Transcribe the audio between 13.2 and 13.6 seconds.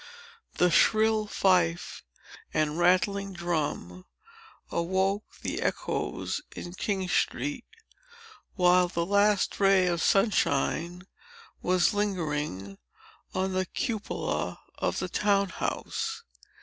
on